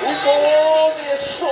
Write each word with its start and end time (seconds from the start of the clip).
Começou 0.00 1.48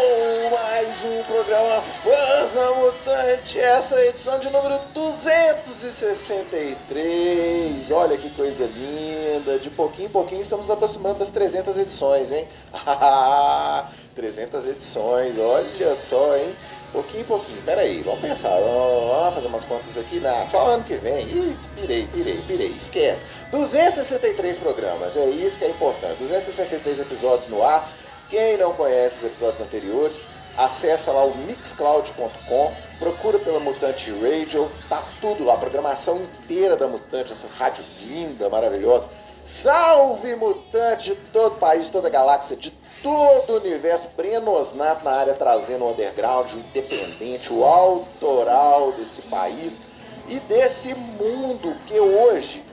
mais 0.53 1.05
um 1.05 1.21
programa 1.25 1.83
Fãs 1.83 2.53
da 2.53 2.71
Mutante, 2.77 3.59
essa 3.59 3.97
é 3.97 3.99
a 3.99 4.07
edição 4.07 4.39
de 4.39 4.49
número 4.51 4.79
263. 4.95 7.91
Olha 7.91 8.17
que 8.17 8.31
coisa 8.31 8.67
linda, 8.67 9.59
de 9.59 9.69
pouquinho 9.71 10.07
em 10.07 10.11
pouquinho 10.11 10.43
estamos 10.43 10.71
aproximando 10.71 11.19
das 11.19 11.31
300 11.31 11.77
edições, 11.77 12.31
hein? 12.31 12.47
300 14.15 14.69
edições, 14.69 15.37
olha 15.39 15.97
só, 15.97 16.37
hein? 16.37 16.55
Pouquinho 16.93 17.23
em 17.23 17.27
pouquinho, 17.27 17.61
peraí, 17.63 18.01
vamos 18.03 18.21
pensar, 18.21 18.51
vamos 18.51 19.35
fazer 19.35 19.49
umas 19.49 19.65
contas 19.65 19.99
aqui, 19.99 20.21
na, 20.21 20.47
só 20.47 20.69
ano 20.69 20.85
que 20.85 20.95
vem, 20.95 21.27
ih, 21.27 21.57
pirei, 21.75 22.07
pirei, 22.07 22.41
pirei, 22.47 22.69
esquece. 22.69 23.27
263 23.51 24.61
programas, 24.61 25.17
é 25.17 25.27
isso 25.31 25.59
que 25.59 25.65
é 25.65 25.71
importante, 25.71 26.15
263 26.19 27.01
episódios 27.01 27.49
no 27.49 27.65
ar, 27.65 27.91
quem 28.29 28.57
não 28.57 28.73
conhece 28.75 29.19
os 29.19 29.25
episódios 29.25 29.61
anteriores, 29.61 30.21
acessa 30.57 31.13
lá 31.13 31.25
o 31.25 31.37
mixcloud.com, 31.39 32.73
procura 32.99 33.39
pela 33.39 33.61
Mutante 33.61 34.11
Radio, 34.21 34.71
tá 34.89 35.03
tudo 35.21 35.45
lá, 35.45 35.55
a 35.55 35.59
programação 35.59 36.17
inteira 36.17 36.77
da 36.77 36.89
Mutante, 36.89 37.33
essa 37.33 37.49
rádio 37.59 37.85
linda, 38.01 38.49
maravilhosa. 38.49 39.07
Salve 39.47 40.35
Mutante 40.35 41.11
de 41.11 41.17
todo 41.33 41.55
o 41.55 41.59
país, 41.59 41.89
toda 41.89 42.09
a 42.09 42.11
galáxia, 42.11 42.57
de 42.57 42.73
todo 43.03 43.51
o 43.51 43.57
universo, 43.59 44.09
Breno 44.17 44.53
Osnato 44.53 45.05
na 45.05 45.13
área 45.13 45.35
trazendo 45.35 45.85
o 45.85 45.93
underground, 45.93 46.53
o 46.53 46.59
independente, 46.59 47.53
o 47.53 47.65
autoral 47.65 48.93
desse 48.93 49.23
país 49.23 49.81
e 50.29 50.41
desse 50.41 50.95
mundo 50.95 51.77
que 51.87 52.01
hoje 52.01 52.65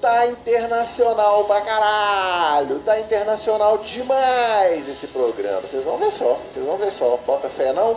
tá 0.00 0.26
internacional 0.26 1.44
pra 1.44 1.60
caralho, 1.60 2.78
tá 2.80 2.98
internacional 2.98 3.78
demais 3.78 4.88
esse 4.88 5.06
programa. 5.08 5.60
Vocês 5.60 5.84
vão 5.84 5.98
ver 5.98 6.10
só, 6.10 6.38
vocês 6.52 6.66
vão 6.66 6.76
ver 6.76 6.90
só. 6.90 7.18
Bota 7.26 7.50
fé 7.50 7.72
não? 7.72 7.96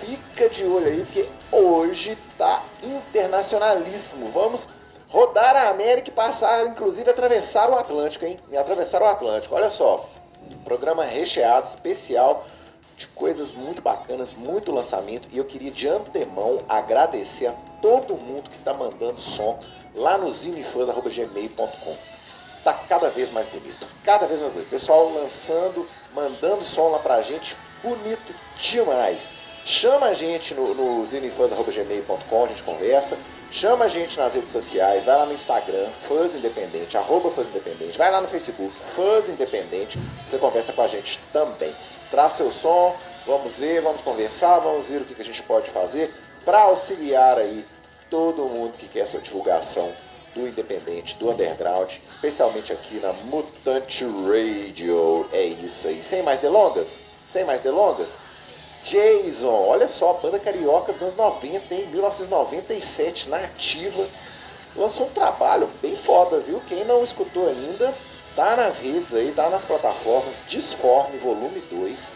Fica 0.00 0.48
de 0.48 0.64
olho 0.64 0.86
aí, 0.86 1.04
porque 1.04 1.28
hoje 1.52 2.16
tá 2.36 2.62
internacionalíssimo. 2.82 4.30
Vamos 4.30 4.68
rodar 5.08 5.56
a 5.56 5.68
América 5.70 6.10
e 6.10 6.12
passar, 6.12 6.66
inclusive, 6.66 7.10
atravessar 7.10 7.68
o 7.70 7.78
Atlântico, 7.78 8.24
hein? 8.24 8.38
Atravessar 8.56 9.02
o 9.02 9.06
Atlântico. 9.06 9.54
Olha 9.54 9.70
só, 9.70 10.04
programa 10.64 11.04
recheado, 11.04 11.66
especial, 11.66 12.44
de 13.00 13.06
coisas 13.08 13.54
muito 13.54 13.80
bacanas, 13.80 14.34
muito 14.34 14.70
lançamento. 14.70 15.26
E 15.32 15.38
eu 15.38 15.44
queria 15.44 15.70
de 15.70 15.88
antemão 15.88 16.62
agradecer 16.68 17.46
a 17.46 17.54
todo 17.80 18.14
mundo 18.14 18.50
que 18.50 18.56
está 18.56 18.74
mandando 18.74 19.16
som 19.16 19.58
lá 19.94 20.18
no 20.18 20.30
zinefãs.gmail.com. 20.30 21.96
Tá 22.62 22.74
cada 22.90 23.08
vez 23.08 23.30
mais 23.30 23.46
bonito, 23.46 23.86
cada 24.04 24.26
vez 24.26 24.38
mais 24.38 24.52
bonito. 24.52 24.68
Pessoal 24.68 25.10
lançando, 25.14 25.88
mandando 26.14 26.62
som 26.62 26.90
lá 26.90 26.98
pra 26.98 27.22
gente, 27.22 27.56
bonito 27.82 28.34
demais. 28.60 29.30
Chama 29.64 30.06
a 30.06 30.14
gente 30.14 30.54
no, 30.54 30.74
no 30.74 31.02
a 31.02 32.48
gente 32.48 32.62
conversa. 32.62 33.16
Chama 33.52 33.86
a 33.86 33.88
gente 33.88 34.16
nas 34.16 34.36
redes 34.36 34.52
sociais, 34.52 35.04
vai 35.04 35.16
lá 35.16 35.26
no 35.26 35.32
Instagram, 35.32 35.88
Fãs 36.06 36.36
Independente, 36.36 36.96
arroba 36.96 37.30
Independente, 37.30 37.98
vai 37.98 38.08
lá 38.08 38.20
no 38.20 38.28
Facebook, 38.28 38.72
Fãs 38.94 39.28
Independente, 39.28 39.98
você 40.28 40.38
conversa 40.38 40.72
com 40.72 40.82
a 40.82 40.86
gente 40.86 41.18
também. 41.32 41.74
Traz 42.12 42.34
seu 42.34 42.52
som, 42.52 42.94
vamos 43.26 43.58
ver, 43.58 43.82
vamos 43.82 44.02
conversar, 44.02 44.60
vamos 44.60 44.88
ver 44.88 45.00
o 45.00 45.04
que 45.04 45.20
a 45.20 45.24
gente 45.24 45.42
pode 45.42 45.68
fazer 45.68 46.14
para 46.44 46.60
auxiliar 46.62 47.38
aí 47.38 47.64
todo 48.08 48.44
mundo 48.44 48.78
que 48.78 48.86
quer 48.86 49.04
sua 49.04 49.20
divulgação 49.20 49.92
do 50.32 50.46
independente, 50.46 51.16
do 51.16 51.30
underground, 51.30 51.90
especialmente 52.02 52.72
aqui 52.72 53.00
na 53.00 53.12
Mutante 53.12 54.04
Radio. 54.04 55.28
É 55.32 55.42
isso 55.42 55.88
aí. 55.88 56.00
Sem 56.04 56.22
mais 56.22 56.38
delongas, 56.38 57.00
sem 57.28 57.44
mais 57.44 57.60
delongas, 57.62 58.16
Jason, 58.82 59.52
olha 59.52 59.86
só, 59.86 60.14
banda 60.14 60.38
carioca 60.38 60.92
dos 60.92 61.02
anos 61.02 61.14
90, 61.14 61.74
em 61.74 61.86
1997, 61.88 63.28
na 63.28 63.36
ativa, 63.36 64.06
lançou 64.74 65.06
um 65.06 65.10
trabalho 65.10 65.68
bem 65.82 65.94
foda, 65.96 66.40
viu? 66.40 66.62
Quem 66.66 66.84
não 66.84 67.02
escutou 67.02 67.46
ainda, 67.46 67.92
tá 68.34 68.56
nas 68.56 68.78
redes 68.78 69.14
aí, 69.14 69.32
tá 69.32 69.50
nas 69.50 69.66
plataformas, 69.66 70.42
Disforme 70.48 71.18
Volume 71.18 71.60
2, 71.70 72.12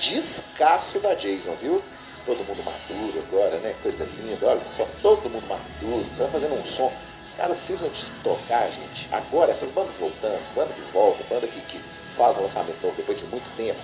descasso 0.00 0.98
da 0.98 1.14
Jason, 1.14 1.54
viu? 1.62 1.80
Todo 2.26 2.44
mundo 2.44 2.62
maduro 2.64 3.24
agora, 3.28 3.56
né? 3.58 3.72
Coisa 3.80 4.04
linda, 4.04 4.46
olha 4.46 4.64
só, 4.64 4.84
todo 5.00 5.30
mundo 5.30 5.46
maduro, 5.46 6.04
tá 6.18 6.26
fazendo 6.26 6.54
um 6.54 6.64
som. 6.64 6.92
Os 7.24 7.34
caras 7.34 7.56
cismam 7.56 7.90
de 7.90 8.12
tocar, 8.24 8.68
gente. 8.68 9.08
Agora, 9.12 9.52
essas 9.52 9.70
bandas 9.70 9.96
voltando, 9.96 10.42
banda 10.56 10.74
que 10.74 10.80
volta, 10.92 11.22
banda 11.30 11.46
que, 11.46 11.60
que 11.60 11.78
faz 12.16 12.36
o 12.36 12.42
lançamento 12.42 12.94
depois 12.96 13.18
de 13.18 13.26
muito 13.26 13.46
tempo 13.56 13.78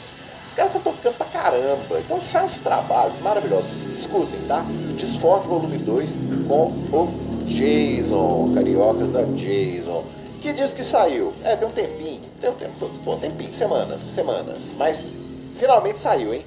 os 0.55 0.57
caras 0.57 0.77
estão 0.77 0.93
tocando 0.93 1.17
pra 1.17 1.27
caramba. 1.27 1.99
Então 1.99 2.21
saem 2.21 2.47
os 2.47 2.57
trabalhos 2.59 3.19
maravilhosos. 3.19 3.69
Escutem, 3.93 4.41
tá? 4.47 4.65
Desfoque 4.97 5.49
volume 5.49 5.79
2 5.79 6.17
com 6.47 6.69
o 6.93 7.09
Jason, 7.47 8.53
Cariocas 8.55 9.11
da 9.11 9.25
Jason. 9.25 10.05
Que 10.41 10.53
diz 10.53 10.73
que 10.73 10.85
saiu? 10.85 11.33
É, 11.43 11.57
tem 11.57 11.67
um 11.67 11.73
tempinho. 11.73 12.21
Tem 12.41 12.51
um 12.51 12.55
tempo, 12.55 12.89
bom 13.05 13.19
tempinho, 13.19 13.53
semanas, 13.53 14.01
semanas. 14.01 14.77
Mas 14.79 15.13
finalmente 15.57 15.99
saiu, 15.99 16.33
hein? 16.33 16.47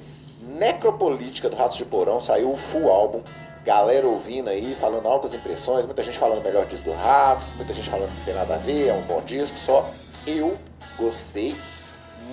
Necropolítica 0.58 1.50
do 1.50 1.56
Ratos 1.56 1.76
de 1.76 1.84
Porão 1.84 2.18
saiu 2.18 2.52
o 2.52 2.56
full 2.56 2.88
álbum. 2.88 3.20
Galera 3.62 4.06
ouvindo 4.06 4.48
aí, 4.48 4.74
falando 4.74 5.06
altas 5.06 5.34
impressões, 5.34 5.84
muita 5.84 6.02
gente 6.02 6.16
falando 6.16 6.42
melhor 6.42 6.64
disco 6.64 6.88
do 6.88 6.96
Ratos, 6.96 7.52
muita 7.56 7.74
gente 7.74 7.90
falando 7.90 8.08
que 8.08 8.16
não 8.16 8.24
tem 8.24 8.34
nada 8.34 8.54
a 8.54 8.58
ver, 8.58 8.88
é 8.88 8.94
um 8.94 9.02
bom 9.02 9.20
disco, 9.20 9.58
só 9.58 9.86
eu 10.26 10.56
gostei 10.96 11.54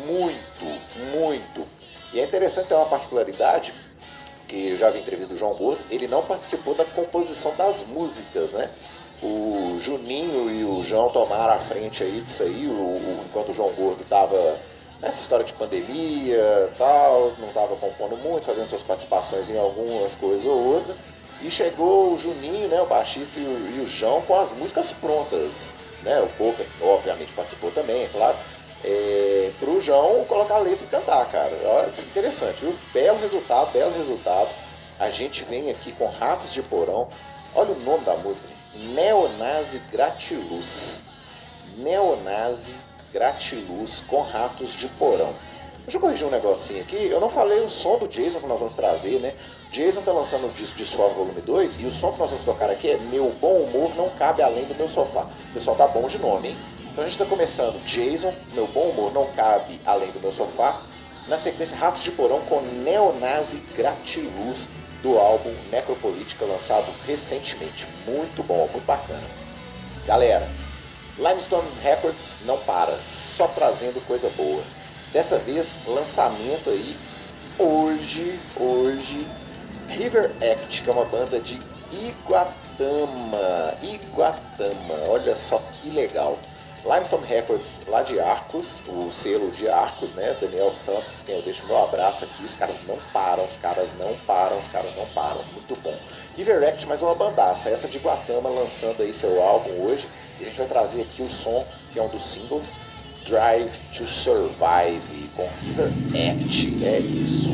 muito, 0.06 0.66
muito. 1.14 1.68
E 2.14 2.20
é 2.20 2.24
interessante 2.24 2.68
ter 2.68 2.76
uma 2.76 2.86
particularidade 2.86 3.74
que 4.48 4.70
eu 4.70 4.78
já 4.78 4.90
vi 4.90 5.00
em 5.00 5.02
entrevista 5.02 5.34
do 5.34 5.38
João 5.38 5.54
Gordo, 5.54 5.82
ele 5.90 6.08
não 6.08 6.24
participou 6.24 6.76
da 6.76 6.86
composição 6.86 7.54
das 7.56 7.84
músicas, 7.88 8.52
né? 8.52 8.70
O 9.22 9.78
Juninho 9.80 10.52
e 10.52 10.64
o 10.64 10.84
João 10.84 11.10
tomaram 11.10 11.54
a 11.54 11.60
frente 11.60 12.04
aí 12.04 12.22
disso 12.22 12.44
aí, 12.44 12.68
o, 12.68 12.72
o, 12.72 13.26
enquanto 13.28 13.50
o 13.50 13.54
João 13.54 13.72
Gordo 13.74 14.04
estava 14.04 14.60
nessa 15.02 15.22
história 15.22 15.46
de 15.46 15.54
pandemia 15.54 16.72
tal, 16.78 17.34
não 17.40 17.48
estava 17.48 17.76
compondo 17.76 18.18
muito, 18.18 18.46
fazendo 18.46 18.66
suas 18.66 18.84
participações 18.84 19.50
em 19.50 19.58
algumas 19.58 20.16
coisas 20.16 20.46
ou 20.46 20.58
outras. 20.58 21.02
E 21.42 21.52
chegou 21.52 22.14
o 22.14 22.18
Juninho, 22.18 22.68
né, 22.70 22.82
o 22.82 22.86
baixista, 22.86 23.40
e 23.40 23.44
o, 23.44 23.78
e 23.78 23.80
o 23.82 23.88
João 23.88 24.22
com 24.22 24.40
as 24.40 24.54
músicas 24.54 24.94
prontas. 24.94 25.74
Né? 26.04 26.20
O 26.22 26.28
Boca, 26.38 26.66
obviamente, 26.82 27.34
participou 27.34 27.72
também, 27.72 28.04
é 28.04 28.08
claro 28.08 28.38
é, 28.88 29.52
pro 29.60 29.82
João 29.82 30.24
colocar 30.26 30.56
a 30.56 30.60
letra 30.60 30.86
e 30.86 30.90
cantar, 30.90 31.26
cara. 31.32 31.58
Olha, 31.66 31.94
interessante, 32.00 32.62
viu? 32.62 32.76
Belo 32.94 33.20
resultado, 33.20 33.72
belo 33.72 33.92
resultado. 33.98 34.50
A 35.00 35.10
gente 35.10 35.44
vem 35.46 35.72
aqui 35.72 35.92
com 35.92 36.08
Ratos 36.08 36.54
de 36.54 36.62
Porão. 36.62 37.08
Olha 37.56 37.72
o 37.72 37.80
nome 37.80 38.06
da 38.06 38.16
música. 38.18 38.48
Neonazi 38.94 39.80
Gratiluz. 39.92 41.04
Neonazi 41.78 42.76
Gratiluz 43.12 44.04
com 44.08 44.22
Ratos 44.22 44.76
de 44.76 44.88
Porão. 44.90 45.34
Deixa 45.80 45.98
eu 45.98 46.02
corrigir 46.02 46.28
um 46.28 46.32
negocinho 46.32 46.82
aqui. 46.82 47.08
Eu 47.08 47.20
não 47.20 47.30
falei 47.30 47.62
o 47.62 47.70
som 47.70 47.98
do 47.98 48.08
Jason 48.08 48.40
que 48.40 48.48
nós 48.48 48.60
vamos 48.60 48.76
trazer, 48.76 49.20
né? 49.20 49.34
Jason 49.72 50.02
tá 50.02 50.12
lançando 50.12 50.48
o 50.48 50.50
disco 50.52 50.78
Disforme 50.78 51.16
Volume 51.16 51.42
2 51.42 51.82
e 51.82 51.86
o 51.86 51.92
som 51.92 52.12
que 52.12 52.20
nós 52.20 52.30
vamos 52.30 52.46
tocar 52.46 52.70
aqui 52.70 52.90
é 52.90 52.98
Meu 52.98 53.30
Bom 53.42 53.62
Humor 53.62 53.96
Não 53.96 54.10
Cabe 54.12 54.42
Além 54.42 54.66
do 54.66 54.76
Meu 54.76 54.88
Sofá. 54.88 55.28
O 55.50 55.54
pessoal 55.54 55.76
tá 55.76 55.88
bom 55.88 56.08
de 56.08 56.18
nome, 56.18 56.50
hein? 56.50 56.58
Então 56.96 57.04
a 57.04 57.10
gente 57.10 57.22
está 57.22 57.30
começando 57.30 57.84
Jason, 57.84 58.34
Meu 58.54 58.68
Bom 58.68 58.88
Humor 58.92 59.12
Não 59.12 59.28
Cabe 59.34 59.82
Além 59.86 60.10
do 60.12 60.22
Meu 60.22 60.32
Sofá. 60.32 60.82
Na 61.28 61.38
sequência, 61.38 61.76
Ratos 61.76 62.06
de 62.06 62.12
Porão 62.12 62.40
com 62.46 62.62
Neonazi 62.62 63.60
Gratiluz 63.76 64.70
do 65.04 65.18
álbum 65.18 65.54
Necropolítica, 65.70 66.46
lançado 66.46 66.90
recentemente. 67.06 67.86
Muito 68.08 68.42
bom, 68.44 68.70
muito 68.72 68.86
bacana. 68.86 69.28
Galera, 70.08 70.50
Limestone 71.18 71.68
Records 71.84 72.34
não 72.46 72.58
para, 72.60 72.98
só 73.06 73.50
trazendo 73.50 74.00
coisa 74.08 74.30
boa. 74.30 74.64
Dessa 75.12 75.38
vez, 75.40 75.80
lançamento 75.86 76.70
aí, 76.70 76.96
hoje, 77.60 78.40
hoje, 78.56 79.28
River 79.90 80.32
Act, 80.42 80.82
que 80.82 80.90
é 80.90 80.94
uma 80.94 81.04
banda 81.04 81.42
de 81.42 81.60
Iguatama. 81.92 83.74
Iguatama, 83.84 85.10
olha 85.10 85.36
só 85.36 85.60
que 85.74 85.90
legal. 85.90 86.40
Limestone 86.86 87.26
Records 87.26 87.80
lá 87.88 88.04
de 88.04 88.20
Arcos, 88.20 88.84
o 88.88 89.12
selo 89.12 89.50
de 89.50 89.68
Arcos, 89.68 90.12
né? 90.12 90.38
Daniel 90.40 90.72
Santos, 90.72 91.24
quem 91.24 91.36
eu 91.36 91.42
deixo 91.42 91.66
meu 91.66 91.84
abraço 91.84 92.26
aqui. 92.26 92.44
Os 92.44 92.54
caras 92.54 92.80
não 92.88 92.96
param, 93.12 93.44
os 93.44 93.58
caras 93.58 93.90
não 93.98 94.16
param, 94.28 94.60
os 94.60 94.68
caras 94.68 94.96
não 94.96 95.06
param. 95.08 95.44
Muito 95.52 95.76
bom. 95.82 95.98
Giverect, 96.38 96.88
mais 96.88 97.02
uma 97.02 97.16
bandaça. 97.16 97.70
Essa 97.70 97.88
de 97.88 97.98
Guatama 97.98 98.50
lançando 98.50 99.02
aí 99.02 99.12
seu 99.12 99.42
álbum 99.42 99.84
hoje. 99.84 100.08
E 100.40 100.44
a 100.44 100.48
gente 100.48 100.60
vai 100.60 100.68
trazer 100.68 101.02
aqui 101.02 101.24
o 101.24 101.30
som, 101.30 101.66
que 101.92 101.98
é 101.98 102.04
um 102.04 102.08
dos 102.08 102.22
singles, 102.22 102.72
Drive 103.26 103.80
to 103.92 104.06
Survive, 104.06 105.30
com 105.36 105.50
Giver 105.64 105.92
Eft. 106.14 106.86
É 106.86 107.00
isso. 107.00 107.50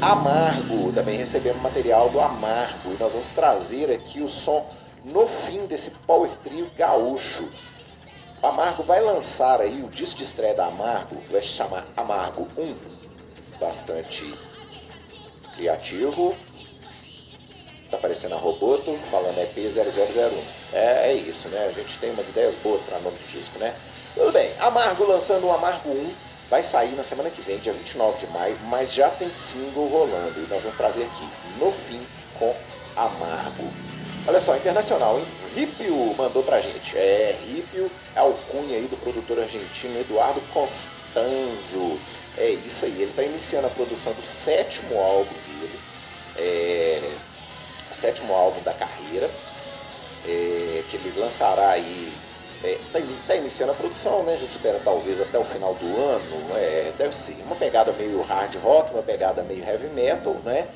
Amargo, 0.00 0.92
também 0.92 1.18
recebemos 1.18 1.60
material 1.60 2.10
do 2.10 2.20
Amargo. 2.20 2.92
E 2.92 2.96
nós 3.02 3.12
vamos 3.12 3.32
trazer 3.32 3.90
aqui 3.90 4.20
o 4.20 4.28
som 4.28 4.64
no 5.04 5.26
fim 5.26 5.66
desse 5.66 5.90
Power 6.06 6.30
Trio 6.44 6.70
gaúcho. 6.76 7.48
Amargo 8.42 8.82
vai 8.82 9.00
lançar 9.00 9.60
aí 9.60 9.82
o 9.84 9.88
disco 9.88 10.16
de 10.16 10.24
estreia 10.24 10.52
da 10.54 10.66
Amargo, 10.66 11.16
vai 11.30 11.40
se 11.40 11.48
chamar 11.48 11.86
Amargo 11.96 12.48
1. 12.58 12.74
Bastante 13.60 14.34
criativo. 15.54 16.36
Tá 17.88 17.98
aparecendo 17.98 18.34
a 18.34 18.38
Roboto 18.38 18.98
falando 19.12 19.38
EP0001. 19.38 20.32
É, 20.72 21.10
é 21.10 21.14
isso, 21.14 21.50
né? 21.50 21.66
A 21.66 21.72
gente 21.72 21.96
tem 22.00 22.10
umas 22.10 22.30
ideias 22.30 22.56
boas 22.56 22.82
para 22.82 22.98
nome 22.98 23.16
de 23.18 23.38
disco, 23.38 23.60
né? 23.60 23.76
Tudo 24.14 24.32
bem. 24.32 24.50
Amargo 24.58 25.04
lançando 25.04 25.46
o 25.46 25.52
Amargo 25.52 25.90
1. 25.90 26.12
Vai 26.50 26.64
sair 26.64 26.96
na 26.96 27.04
semana 27.04 27.30
que 27.30 27.40
vem, 27.42 27.58
dia 27.58 27.72
29 27.72 28.26
de 28.26 28.32
maio, 28.32 28.58
mas 28.64 28.92
já 28.92 29.08
tem 29.08 29.30
single 29.30 29.86
rolando. 29.86 30.40
E 30.40 30.48
nós 30.48 30.62
vamos 30.62 30.76
trazer 30.76 31.04
aqui, 31.04 31.28
no 31.60 31.70
fim, 31.70 32.04
com 32.40 32.52
Amargo. 32.96 33.91
Olha 34.26 34.40
só, 34.40 34.56
internacional, 34.56 35.18
hein? 35.18 35.26
Ripio 35.56 36.14
mandou 36.16 36.44
pra 36.44 36.60
gente. 36.60 36.96
É, 36.96 37.36
Ripio 37.44 37.90
é 38.14 38.20
a 38.20 38.22
alcunha 38.22 38.76
aí 38.76 38.86
do 38.86 38.96
produtor 38.96 39.40
argentino 39.40 39.98
Eduardo 39.98 40.40
Constanzo. 40.52 41.98
É 42.38 42.50
isso 42.50 42.84
aí, 42.84 42.92
ele 42.92 43.10
está 43.10 43.24
iniciando 43.24 43.66
a 43.66 43.70
produção 43.70 44.12
do 44.12 44.22
sétimo 44.22 44.96
álbum 44.96 45.34
dele. 45.46 45.80
É, 46.38 47.12
o 47.90 47.94
sétimo 47.94 48.32
álbum 48.32 48.62
da 48.62 48.72
carreira. 48.72 49.28
É, 50.24 50.84
que 50.88 50.96
ele 50.96 51.18
lançará 51.18 51.70
aí. 51.70 52.12
É, 52.62 52.78
tá 53.26 53.34
iniciando 53.34 53.72
a 53.72 53.74
produção, 53.74 54.22
né? 54.22 54.34
A 54.34 54.36
gente 54.36 54.50
espera 54.50 54.78
talvez 54.84 55.20
até 55.20 55.36
o 55.36 55.44
final 55.44 55.74
do 55.74 56.00
ano. 56.00 56.56
É, 56.56 56.92
deve 56.96 57.12
ser 57.12 57.42
uma 57.44 57.56
pegada 57.56 57.92
meio 57.92 58.22
hard 58.22 58.54
rock, 58.62 58.92
uma 58.94 59.02
pegada 59.02 59.42
meio 59.42 59.64
heavy 59.64 59.88
metal, 59.88 60.34
né? 60.44 60.68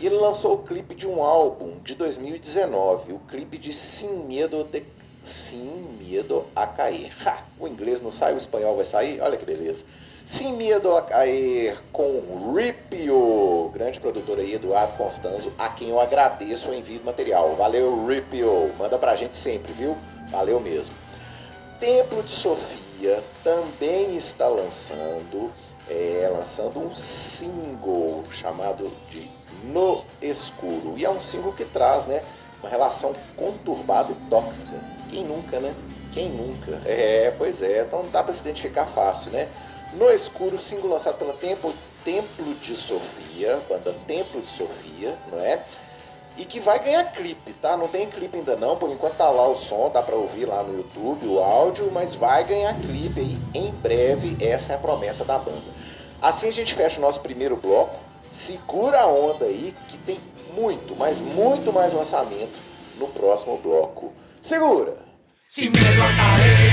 E 0.00 0.06
ele 0.06 0.14
lançou 0.14 0.54
o 0.54 0.58
clipe 0.58 0.94
de 0.94 1.08
um 1.08 1.22
álbum 1.22 1.80
de 1.82 1.96
2019, 1.96 3.12
o 3.14 3.18
clipe 3.18 3.58
de 3.58 3.72
Sim 3.72 4.24
Medo 4.28 4.62
de 4.62 4.84
Sim 5.24 5.98
Medo 6.00 6.46
a 6.54 6.68
Cair. 6.68 7.12
Ha, 7.26 7.42
o 7.58 7.66
inglês 7.66 8.00
não 8.00 8.10
sai, 8.10 8.32
o 8.32 8.38
espanhol 8.38 8.76
vai 8.76 8.84
sair? 8.84 9.20
Olha 9.20 9.36
que 9.36 9.44
beleza. 9.44 9.84
Sim 10.24 10.56
Medo 10.56 10.94
a 10.94 11.02
Cair 11.02 11.82
com 11.90 12.54
Ripio, 12.54 13.70
grande 13.74 13.98
produtor 13.98 14.38
aí, 14.38 14.54
Eduardo 14.54 14.92
Constanzo, 14.96 15.52
a 15.58 15.68
quem 15.70 15.88
eu 15.88 15.98
agradeço 15.98 16.70
o 16.70 16.74
envio 16.74 17.00
do 17.00 17.06
material. 17.06 17.56
Valeu, 17.56 18.06
Ripio. 18.06 18.72
Manda 18.78 18.96
pra 18.98 19.16
gente 19.16 19.36
sempre, 19.36 19.72
viu? 19.72 19.96
Valeu 20.30 20.60
mesmo. 20.60 20.94
Templo 21.80 22.22
de 22.22 22.30
Sofia 22.30 23.20
também 23.42 24.16
está 24.16 24.46
lançando, 24.46 25.52
é, 25.88 26.30
lançando 26.32 26.78
um 26.78 26.94
single 26.94 28.24
chamado 28.30 28.92
de 29.08 29.28
no 29.64 30.04
escuro. 30.22 30.94
E 30.96 31.04
é 31.04 31.10
um 31.10 31.20
single 31.20 31.52
que 31.52 31.64
traz, 31.64 32.04
né, 32.06 32.22
uma 32.60 32.68
relação 32.68 33.12
conturbada 33.36 34.12
e 34.12 34.30
tóxica. 34.30 34.72
Quem 35.08 35.24
nunca, 35.24 35.58
né? 35.60 35.74
Quem 36.12 36.28
nunca? 36.30 36.80
É, 36.84 37.32
pois 37.36 37.62
é, 37.62 37.82
então 37.82 38.04
dá 38.12 38.22
para 38.22 38.32
se 38.32 38.40
identificar 38.40 38.86
fácil, 38.86 39.32
né? 39.32 39.48
No 39.94 40.10
escuro, 40.10 40.58
single 40.58 40.90
lançado 40.90 41.16
pela 41.16 41.32
Templo, 41.34 41.72
Templo 42.04 42.54
de 42.56 42.76
Sofia, 42.76 43.60
banda 43.68 43.94
Templo 44.06 44.40
de 44.42 44.50
Sofia, 44.50 45.16
não 45.30 45.40
é? 45.40 45.62
E 46.36 46.44
que 46.44 46.60
vai 46.60 46.78
ganhar 46.78 47.10
clipe, 47.10 47.52
tá? 47.54 47.76
Não 47.76 47.88
tem 47.88 48.08
clipe 48.08 48.38
ainda 48.38 48.54
não, 48.54 48.76
por 48.76 48.90
enquanto 48.90 49.16
tá 49.16 49.28
lá 49.28 49.48
o 49.48 49.56
som, 49.56 49.90
dá 49.90 50.02
para 50.02 50.14
ouvir 50.14 50.44
lá 50.46 50.62
no 50.62 50.76
YouTube 50.76 51.26
o 51.26 51.40
áudio, 51.40 51.90
mas 51.92 52.14
vai 52.14 52.44
ganhar 52.44 52.78
clipe 52.80 53.20
aí 53.20 53.38
em 53.54 53.72
breve, 53.72 54.36
essa 54.44 54.72
é 54.72 54.76
a 54.76 54.78
promessa 54.78 55.24
da 55.24 55.38
banda. 55.38 55.77
Assim 56.20 56.48
a 56.48 56.52
gente 56.52 56.74
fecha 56.74 56.98
o 56.98 57.02
nosso 57.02 57.20
primeiro 57.20 57.56
bloco, 57.56 57.96
segura 58.30 59.00
a 59.00 59.06
onda 59.06 59.44
aí 59.44 59.74
que 59.88 59.98
tem 59.98 60.18
muito, 60.54 60.96
mas 60.96 61.20
muito 61.20 61.72
mais 61.72 61.92
lançamento 61.92 62.58
no 62.98 63.08
próximo 63.08 63.56
bloco. 63.58 64.12
Segura! 64.42 64.96
A 66.18 66.67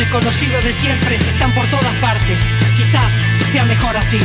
desconocidos 0.00 0.64
de 0.64 0.72
siempre 0.72 1.16
están 1.16 1.52
por 1.52 1.66
todas 1.66 1.94
partes, 1.96 2.40
quizás 2.74 3.20
sea 3.52 3.64
mejor 3.66 3.94
así. 3.94 4.18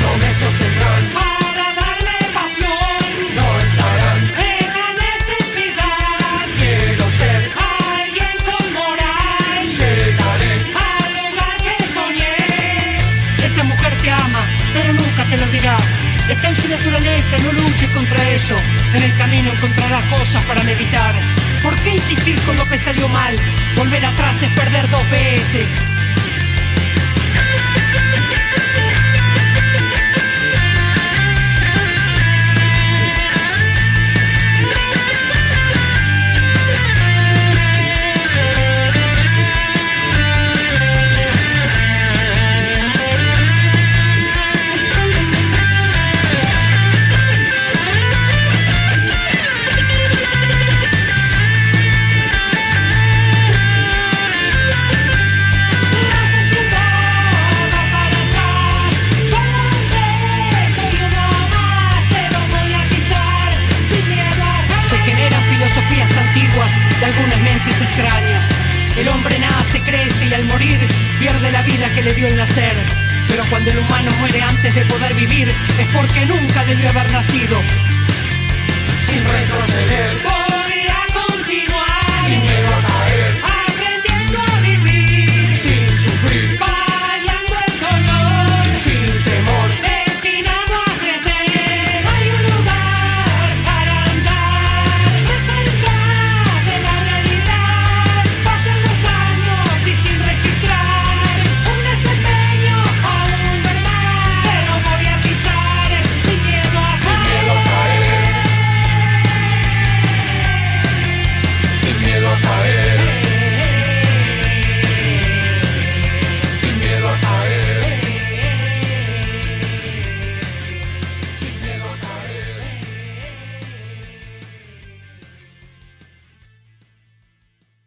Promesas 0.00 0.54
tendrán 0.58 1.02
para 1.12 1.66
darme 1.80 2.16
pasión, 2.32 3.02
no 3.36 3.58
estarán 3.58 4.20
en 4.48 4.66
la 4.78 4.88
necesidad. 5.04 6.46
Quiero 6.58 7.04
ser 7.20 7.52
alguien 7.92 8.36
con 8.48 8.72
moral, 8.72 9.68
llegaré 9.68 10.54
al 10.88 11.10
lugar 11.20 11.56
que 11.66 11.76
soñé. 11.92 12.96
Esa 13.44 13.62
mujer 13.64 13.92
te 14.02 14.10
ama, 14.10 14.42
pero 14.72 14.94
nunca 14.94 15.24
te 15.28 15.36
lo 15.36 15.46
dirá. 15.48 15.76
Está 16.26 16.48
en 16.48 16.56
su 16.56 16.68
naturaleza, 16.68 17.36
no 17.38 17.52
luches 17.52 17.90
contra 17.90 18.30
eso. 18.30 18.56
En 18.94 19.02
el 19.02 19.14
camino 19.18 19.52
encontrarás 19.52 20.04
cosas 20.04 20.42
para 20.44 20.62
meditar. 20.62 21.14
¿Por 21.62 21.76
qué 21.82 21.90
insistir 21.90 22.40
con 22.42 22.56
lo 22.56 22.66
que 22.66 22.78
salió 22.78 23.06
mal? 23.08 23.36
Volver 23.76 24.04
atrás 24.04 24.42
es 24.42 24.50
perder 24.52 24.88
dos 24.88 25.10
veces. 25.10 25.70
Pierde 71.20 71.52
la 71.52 71.60
vida 71.62 71.88
que 71.94 72.02
le 72.02 72.14
dio 72.14 72.26
el 72.28 72.36
nacer. 72.36 72.74
Pero 73.28 73.44
cuando 73.50 73.70
el 73.70 73.78
humano 73.78 74.10
muere 74.18 74.42
antes 74.42 74.74
de 74.74 74.84
poder 74.86 75.14
vivir 75.14 75.48
es 75.48 75.86
porque 75.94 76.24
nunca 76.24 76.64
debió 76.64 76.88
haber 76.88 77.12
nacido. 77.12 77.62
Sin 79.06 79.22
retroceder. 79.22 80.39